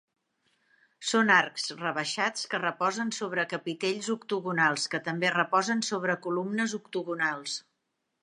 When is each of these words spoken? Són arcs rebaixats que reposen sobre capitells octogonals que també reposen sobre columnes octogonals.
Són 1.09 1.27
arcs 1.33 1.65
rebaixats 1.81 2.47
que 2.53 2.59
reposen 2.63 3.11
sobre 3.17 3.45
capitells 3.51 4.09
octogonals 4.15 4.87
que 4.95 5.03
també 5.09 5.33
reposen 5.37 5.87
sobre 5.91 6.19
columnes 6.27 6.77
octogonals. 6.81 7.61